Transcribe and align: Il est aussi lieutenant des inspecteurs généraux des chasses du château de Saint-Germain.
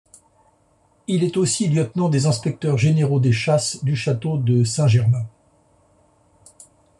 Il 1.05 1.23
est 1.23 1.37
aussi 1.37 1.67
lieutenant 1.69 2.09
des 2.09 2.25
inspecteurs 2.25 2.75
généraux 2.79 3.19
des 3.19 3.31
chasses 3.31 3.83
du 3.83 3.95
château 3.95 4.39
de 4.39 4.63
Saint-Germain. 4.63 5.27